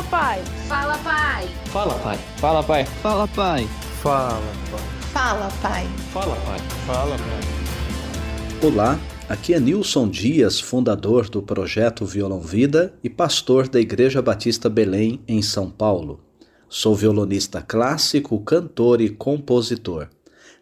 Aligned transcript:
Fala, 0.00 0.08
pai. 0.08 0.42
Fala, 0.66 0.98
pai. 0.98 1.48
Fala, 1.66 1.94
pai. 1.98 2.18
Fala, 2.38 2.62
pai. 2.62 2.84
Fala, 2.86 3.28
pai. 3.28 3.68
Fala, 4.00 4.40
pai. 4.72 4.80
Fala, 5.12 5.50
pai. 5.60 5.86
Fala, 6.10 6.36
pai. 6.36 6.58
Fala, 6.86 7.16
pai. 7.18 8.66
Olá, 8.66 8.98
aqui 9.28 9.52
é 9.52 9.60
Nilson 9.60 10.08
Dias, 10.08 10.58
fundador 10.58 11.28
do 11.28 11.42
projeto 11.42 12.06
Violão 12.06 12.40
Vida 12.40 12.94
e 13.04 13.10
pastor 13.10 13.68
da 13.68 13.78
Igreja 13.78 14.22
Batista 14.22 14.70
Belém, 14.70 15.20
em 15.28 15.42
São 15.42 15.70
Paulo. 15.70 16.20
Sou 16.66 16.94
violonista 16.94 17.60
clássico, 17.60 18.40
cantor 18.40 19.02
e 19.02 19.10
compositor. 19.10 20.08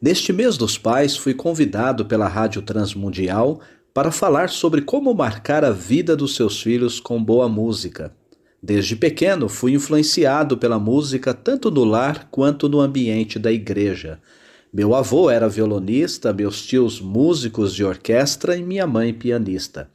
Neste 0.00 0.32
mês 0.32 0.56
dos 0.56 0.78
pais, 0.78 1.14
fui 1.14 1.34
convidado 1.34 2.06
pela 2.06 2.26
Rádio 2.26 2.62
Transmundial 2.62 3.60
para 3.92 4.10
falar 4.10 4.48
sobre 4.48 4.80
como 4.80 5.12
marcar 5.12 5.62
a 5.62 5.72
vida 5.72 6.16
dos 6.16 6.34
seus 6.34 6.62
filhos 6.62 6.98
com 6.98 7.22
boa 7.22 7.50
música. 7.50 8.14
Desde 8.62 8.96
pequeno, 8.96 9.48
fui 9.48 9.74
influenciado 9.74 10.56
pela 10.56 10.78
música 10.78 11.34
tanto 11.34 11.70
no 11.70 11.84
lar 11.84 12.28
quanto 12.30 12.68
no 12.68 12.80
ambiente 12.80 13.38
da 13.38 13.52
igreja. 13.52 14.18
Meu 14.72 14.94
avô 14.94 15.30
era 15.30 15.48
violonista, 15.48 16.32
meus 16.32 16.64
tios 16.64 17.00
músicos 17.00 17.74
de 17.74 17.84
orquestra 17.84 18.56
e 18.56 18.62
minha 18.62 18.86
mãe 18.86 19.12
pianista. 19.12 19.90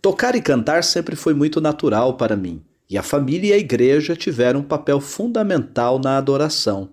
Tocar 0.00 0.34
e 0.34 0.42
cantar 0.42 0.84
sempre 0.84 1.16
foi 1.16 1.34
muito 1.34 1.60
natural 1.60 2.16
para 2.16 2.36
mim, 2.36 2.62
e 2.88 2.98
a 2.98 3.02
família 3.02 3.50
e 3.50 3.52
a 3.54 3.58
igreja 3.58 4.14
tiveram 4.14 4.60
um 4.60 4.64
papel 4.64 5.00
fundamental 5.00 5.98
na 5.98 6.16
adoração 6.16 6.90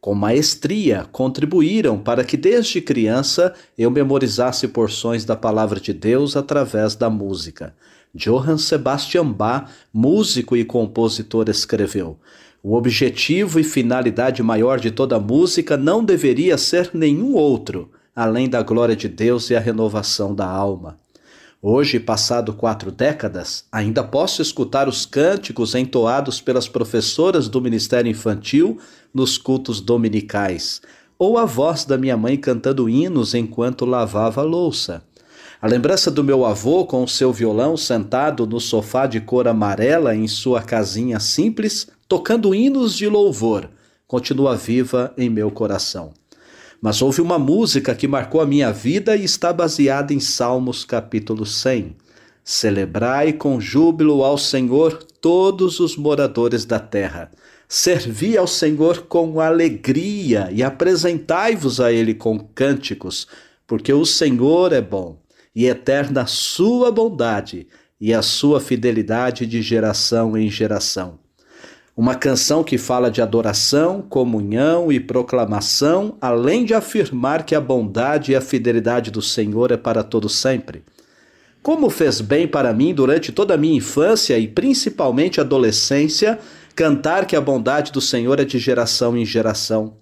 com 0.00 0.14
maestria, 0.14 1.06
contribuíram 1.12 1.98
para 1.98 2.24
que 2.24 2.36
desde 2.36 2.80
criança 2.80 3.52
eu 3.76 3.90
memorizasse 3.90 4.66
porções 4.68 5.24
da 5.24 5.36
palavra 5.36 5.78
de 5.78 5.92
Deus 5.92 6.36
através 6.36 6.94
da 6.94 7.10
música. 7.10 7.74
Johann 8.14 8.58
Sebastian 8.58 9.30
Bach, 9.30 9.70
músico 9.92 10.56
e 10.56 10.64
compositor, 10.64 11.48
escreveu: 11.48 12.18
O 12.62 12.74
objetivo 12.74 13.60
e 13.60 13.64
finalidade 13.64 14.42
maior 14.42 14.80
de 14.80 14.90
toda 14.90 15.20
música 15.20 15.76
não 15.76 16.02
deveria 16.02 16.56
ser 16.56 16.90
nenhum 16.94 17.34
outro, 17.34 17.90
além 18.16 18.48
da 18.48 18.62
glória 18.62 18.96
de 18.96 19.08
Deus 19.08 19.50
e 19.50 19.54
a 19.54 19.60
renovação 19.60 20.34
da 20.34 20.46
alma. 20.46 20.98
Hoje, 21.62 22.00
passado 22.00 22.54
quatro 22.54 22.90
décadas, 22.90 23.66
ainda 23.70 24.02
posso 24.02 24.40
escutar 24.40 24.88
os 24.88 25.04
cânticos 25.04 25.74
entoados 25.74 26.40
pelas 26.40 26.66
professoras 26.66 27.50
do 27.50 27.60
Ministério 27.60 28.10
Infantil 28.10 28.78
nos 29.12 29.36
cultos 29.36 29.78
dominicais, 29.78 30.80
ou 31.18 31.36
a 31.36 31.44
voz 31.44 31.84
da 31.84 31.98
minha 31.98 32.16
mãe 32.16 32.38
cantando 32.38 32.88
hinos 32.88 33.34
enquanto 33.34 33.84
lavava 33.84 34.40
a 34.40 34.44
louça. 34.44 35.02
A 35.60 35.68
lembrança 35.68 36.10
do 36.10 36.24
meu 36.24 36.46
avô 36.46 36.86
com 36.86 37.04
o 37.04 37.08
seu 37.08 37.30
violão 37.30 37.76
sentado 37.76 38.46
no 38.46 38.58
sofá 38.58 39.06
de 39.06 39.20
cor 39.20 39.46
amarela 39.46 40.16
em 40.16 40.26
sua 40.26 40.62
casinha 40.62 41.20
simples, 41.20 41.88
tocando 42.08 42.54
hinos 42.54 42.96
de 42.96 43.06
louvor, 43.06 43.68
continua 44.06 44.56
viva 44.56 45.12
em 45.14 45.28
meu 45.28 45.50
coração. 45.50 46.14
Mas 46.80 47.02
houve 47.02 47.20
uma 47.20 47.38
música 47.38 47.94
que 47.94 48.08
marcou 48.08 48.40
a 48.40 48.46
minha 48.46 48.72
vida 48.72 49.14
e 49.14 49.24
está 49.24 49.52
baseada 49.52 50.14
em 50.14 50.20
Salmos 50.20 50.84
capítulo 50.84 51.44
100. 51.44 51.94
Celebrai 52.42 53.34
com 53.34 53.60
júbilo 53.60 54.24
ao 54.24 54.38
Senhor 54.38 55.02
todos 55.20 55.78
os 55.78 55.96
moradores 55.96 56.64
da 56.64 56.80
terra. 56.80 57.30
Servi 57.68 58.36
ao 58.36 58.46
Senhor 58.46 59.02
com 59.02 59.40
alegria 59.40 60.48
e 60.50 60.62
apresentai-vos 60.62 61.80
a 61.80 61.92
Ele 61.92 62.14
com 62.14 62.38
cânticos, 62.38 63.28
porque 63.66 63.92
o 63.92 64.06
Senhor 64.06 64.72
é 64.72 64.80
bom 64.80 65.20
e 65.54 65.66
eterna 65.66 66.22
a 66.22 66.26
sua 66.26 66.90
bondade 66.90 67.68
e 68.00 68.14
a 68.14 68.22
sua 68.22 68.58
fidelidade 68.58 69.46
de 69.46 69.60
geração 69.60 70.36
em 70.36 70.48
geração. 70.48 71.18
Uma 71.96 72.14
canção 72.14 72.62
que 72.62 72.78
fala 72.78 73.10
de 73.10 73.20
adoração, 73.20 74.00
comunhão 74.00 74.92
e 74.92 75.00
proclamação, 75.00 76.16
além 76.20 76.64
de 76.64 76.72
afirmar 76.72 77.44
que 77.44 77.54
a 77.54 77.60
bondade 77.60 78.32
e 78.32 78.36
a 78.36 78.40
fidelidade 78.40 79.10
do 79.10 79.20
Senhor 79.20 79.72
é 79.72 79.76
para 79.76 80.04
todo 80.04 80.28
sempre. 80.28 80.84
Como 81.62 81.90
fez 81.90 82.20
bem 82.20 82.46
para 82.46 82.72
mim 82.72 82.94
durante 82.94 83.32
toda 83.32 83.54
a 83.54 83.56
minha 83.56 83.76
infância 83.76 84.38
e 84.38 84.46
principalmente 84.46 85.40
adolescência, 85.40 86.38
cantar 86.76 87.26
que 87.26 87.34
a 87.34 87.40
bondade 87.40 87.90
do 87.92 88.00
Senhor 88.00 88.38
é 88.38 88.44
de 88.44 88.58
geração 88.58 89.16
em 89.16 89.24
geração. 89.24 89.96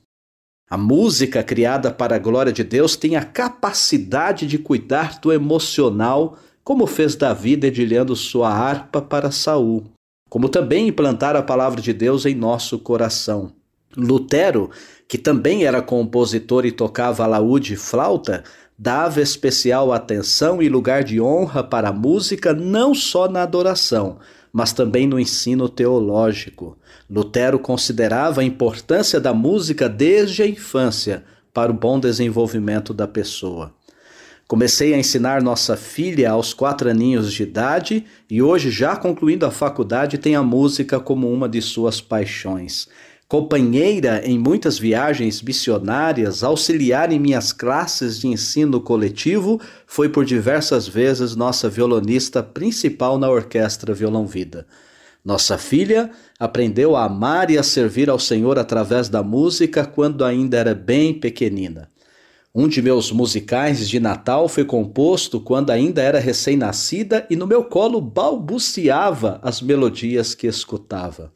A 0.70 0.76
música 0.76 1.42
criada 1.42 1.90
para 1.90 2.16
a 2.16 2.18
glória 2.18 2.52
de 2.52 2.62
Deus 2.62 2.96
tem 2.96 3.16
a 3.16 3.24
capacidade 3.24 4.46
de 4.46 4.58
cuidar 4.58 5.18
do 5.18 5.32
emocional, 5.32 6.36
como 6.62 6.86
fez 6.86 7.16
Davi 7.16 7.56
dedilhando 7.56 8.14
sua 8.14 8.50
harpa 8.50 9.00
para 9.00 9.30
Saul 9.30 9.90
como 10.28 10.48
também 10.48 10.88
implantar 10.88 11.36
a 11.36 11.42
palavra 11.42 11.80
de 11.80 11.92
Deus 11.92 12.26
em 12.26 12.34
nosso 12.34 12.78
coração. 12.78 13.52
Lutero, 13.96 14.70
que 15.08 15.16
também 15.16 15.64
era 15.64 15.80
compositor 15.80 16.66
e 16.66 16.72
tocava 16.72 17.24
alaúde 17.24 17.74
e 17.74 17.76
flauta, 17.76 18.44
dava 18.78 19.20
especial 19.20 19.92
atenção 19.92 20.62
e 20.62 20.68
lugar 20.68 21.02
de 21.02 21.20
honra 21.20 21.64
para 21.64 21.88
a 21.88 21.92
música 21.92 22.52
não 22.52 22.94
só 22.94 23.28
na 23.28 23.42
adoração, 23.42 24.18
mas 24.52 24.72
também 24.72 25.06
no 25.06 25.18
ensino 25.18 25.68
teológico. 25.68 26.76
Lutero 27.10 27.58
considerava 27.58 28.42
a 28.42 28.44
importância 28.44 29.18
da 29.18 29.32
música 29.32 29.88
desde 29.88 30.42
a 30.42 30.46
infância 30.46 31.24
para 31.52 31.72
o 31.72 31.74
bom 31.74 31.98
desenvolvimento 31.98 32.94
da 32.94 33.08
pessoa. 33.08 33.72
Comecei 34.48 34.94
a 34.94 34.98
ensinar 34.98 35.42
nossa 35.42 35.76
filha 35.76 36.30
aos 36.30 36.54
quatro 36.54 36.88
aninhos 36.88 37.30
de 37.30 37.42
idade 37.42 38.06
e 38.30 38.40
hoje, 38.40 38.70
já 38.70 38.96
concluindo 38.96 39.44
a 39.44 39.50
faculdade, 39.50 40.16
tem 40.16 40.34
a 40.34 40.42
música 40.42 40.98
como 40.98 41.30
uma 41.30 41.46
de 41.46 41.60
suas 41.60 42.00
paixões. 42.00 42.88
Companheira 43.28 44.22
em 44.24 44.38
muitas 44.38 44.78
viagens 44.78 45.42
missionárias, 45.42 46.42
auxiliar 46.42 47.12
em 47.12 47.18
minhas 47.18 47.52
classes 47.52 48.18
de 48.18 48.26
ensino 48.26 48.80
coletivo, 48.80 49.60
foi 49.86 50.08
por 50.08 50.24
diversas 50.24 50.88
vezes 50.88 51.36
nossa 51.36 51.68
violonista 51.68 52.42
principal 52.42 53.18
na 53.18 53.28
orquestra 53.28 53.92
Violão 53.92 54.26
Vida. 54.26 54.66
Nossa 55.22 55.58
filha 55.58 56.10
aprendeu 56.40 56.96
a 56.96 57.04
amar 57.04 57.50
e 57.50 57.58
a 57.58 57.62
servir 57.62 58.08
ao 58.08 58.18
Senhor 58.18 58.58
através 58.58 59.10
da 59.10 59.22
música 59.22 59.84
quando 59.84 60.24
ainda 60.24 60.56
era 60.56 60.74
bem 60.74 61.12
pequenina. 61.12 61.90
Um 62.54 62.66
de 62.66 62.80
meus 62.80 63.12
musicais 63.12 63.86
de 63.86 64.00
Natal 64.00 64.48
foi 64.48 64.64
composto 64.64 65.38
quando 65.38 65.70
ainda 65.70 66.00
era 66.00 66.18
recém-nascida 66.18 67.26
e 67.28 67.36
no 67.36 67.46
meu 67.46 67.62
colo 67.62 68.00
balbuciava 68.00 69.38
as 69.42 69.60
melodias 69.60 70.34
que 70.34 70.46
escutava. 70.46 71.30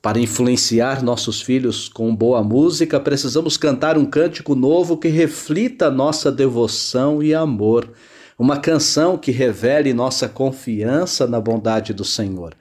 Para 0.00 0.18
influenciar 0.18 1.02
nossos 1.02 1.42
filhos 1.42 1.86
com 1.86 2.16
boa 2.16 2.42
música, 2.42 2.98
precisamos 2.98 3.58
cantar 3.58 3.98
um 3.98 4.06
cântico 4.06 4.54
novo 4.54 4.96
que 4.96 5.08
reflita 5.08 5.90
nossa 5.90 6.32
devoção 6.32 7.22
e 7.22 7.34
amor, 7.34 7.92
uma 8.38 8.58
canção 8.58 9.18
que 9.18 9.30
revele 9.30 9.92
nossa 9.92 10.30
confiança 10.30 11.26
na 11.26 11.40
bondade 11.40 11.92
do 11.92 12.04
Senhor. 12.04 12.54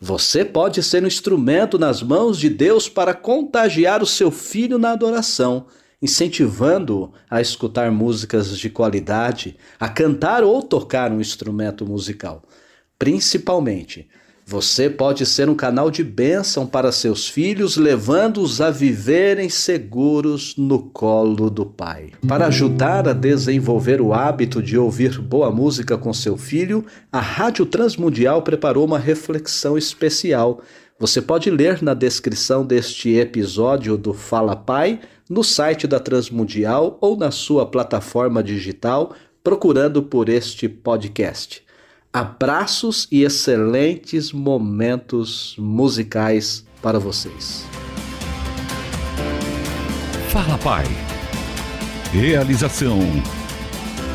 Você 0.00 0.44
pode 0.44 0.82
ser 0.84 1.02
um 1.02 1.08
instrumento 1.08 1.80
nas 1.80 2.00
mãos 2.00 2.38
de 2.38 2.48
Deus 2.48 2.88
para 2.88 3.12
contagiar 3.12 4.04
o 4.04 4.06
seu 4.06 4.30
filho 4.30 4.78
na 4.78 4.92
adoração 4.92 5.66
incentivando-o 6.04 7.12
a 7.30 7.40
escutar 7.40 7.90
músicas 7.90 8.58
de 8.58 8.68
qualidade, 8.68 9.56
a 9.80 9.88
cantar 9.88 10.44
ou 10.44 10.62
tocar 10.62 11.10
um 11.10 11.18
instrumento 11.18 11.86
musical. 11.86 12.42
Principalmente, 12.98 14.06
você 14.46 14.90
pode 14.90 15.24
ser 15.24 15.48
um 15.48 15.54
canal 15.54 15.90
de 15.90 16.04
bênção 16.04 16.66
para 16.66 16.92
seus 16.92 17.26
filhos, 17.26 17.78
levando-os 17.78 18.60
a 18.60 18.70
viverem 18.70 19.48
seguros 19.48 20.54
no 20.58 20.90
colo 20.90 21.48
do 21.48 21.64
Pai. 21.64 22.10
Para 22.28 22.48
ajudar 22.48 23.08
a 23.08 23.14
desenvolver 23.14 24.02
o 24.02 24.12
hábito 24.12 24.62
de 24.62 24.76
ouvir 24.76 25.18
boa 25.18 25.50
música 25.50 25.96
com 25.96 26.12
seu 26.12 26.36
filho, 26.36 26.84
a 27.10 27.18
Rádio 27.18 27.64
Transmundial 27.64 28.42
preparou 28.42 28.84
uma 28.84 28.98
reflexão 28.98 29.78
especial. 29.78 30.60
Você 30.98 31.22
pode 31.22 31.50
ler 31.50 31.82
na 31.82 31.94
descrição 31.94 32.64
deste 32.64 33.14
episódio 33.14 33.96
do 33.96 34.12
Fala 34.12 34.54
Pai 34.54 35.00
no 35.28 35.42
site 35.42 35.86
da 35.86 35.98
Transmundial 35.98 36.98
ou 37.00 37.16
na 37.16 37.30
sua 37.30 37.66
plataforma 37.66 38.42
digital, 38.42 39.14
procurando 39.42 40.02
por 40.02 40.28
este 40.28 40.68
podcast. 40.68 41.62
Abraços 42.12 43.08
e 43.10 43.24
excelentes 43.24 44.32
momentos 44.32 45.56
musicais 45.58 46.64
para 46.80 46.98
vocês. 46.98 47.66
Fala 50.28 50.58
Pai. 50.58 50.84
Realização 52.12 53.00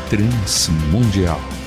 Transmundial. 0.08 1.59